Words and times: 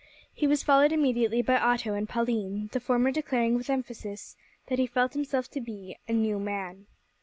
He 0.33 0.47
was 0.47 0.63
followed 0.63 0.91
immediately 0.91 1.43
by 1.43 1.57
Otto 1.57 1.93
and 1.93 2.09
Pauline, 2.09 2.69
the 2.71 2.79
former 2.79 3.11
declaring 3.11 3.53
with 3.53 3.69
emphasis 3.69 4.35
that 4.65 4.79
he 4.79 4.87
felt 4.87 5.13
himself 5.13 5.47
to 5.51 5.61
be 5.61 5.95
a 6.07 6.13
"new 6.13 6.39
man." 6.39 6.87